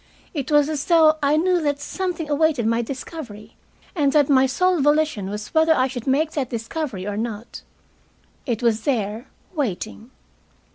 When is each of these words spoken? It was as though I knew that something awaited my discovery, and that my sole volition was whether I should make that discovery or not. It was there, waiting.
It 0.33 0.51
was 0.51 0.67
as 0.67 0.85
though 0.85 1.17
I 1.21 1.37
knew 1.37 1.61
that 1.61 1.79
something 1.79 2.27
awaited 2.27 2.65
my 2.65 2.81
discovery, 2.81 3.55
and 3.93 4.11
that 4.13 4.29
my 4.31 4.47
sole 4.47 4.81
volition 4.81 5.29
was 5.29 5.53
whether 5.53 5.75
I 5.75 5.87
should 5.87 6.07
make 6.07 6.31
that 6.31 6.49
discovery 6.49 7.05
or 7.05 7.17
not. 7.17 7.61
It 8.47 8.63
was 8.63 8.81
there, 8.81 9.27
waiting. 9.53 10.09